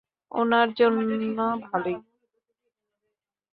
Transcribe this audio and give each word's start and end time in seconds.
উনার 0.31 0.67
জন্য 0.73 1.37
ভালোই। 1.63 1.95